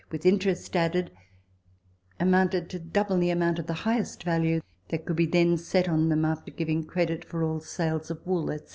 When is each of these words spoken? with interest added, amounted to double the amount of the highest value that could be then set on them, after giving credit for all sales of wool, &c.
with 0.11 0.25
interest 0.25 0.75
added, 0.75 1.11
amounted 2.19 2.71
to 2.71 2.79
double 2.79 3.19
the 3.19 3.29
amount 3.29 3.59
of 3.59 3.67
the 3.67 3.73
highest 3.85 4.23
value 4.23 4.59
that 4.89 5.05
could 5.05 5.15
be 5.15 5.27
then 5.27 5.55
set 5.59 5.87
on 5.87 6.09
them, 6.09 6.25
after 6.25 6.49
giving 6.49 6.83
credit 6.83 7.23
for 7.23 7.43
all 7.43 7.59
sales 7.59 8.09
of 8.09 8.19
wool, 8.25 8.47
&c. 8.57 8.65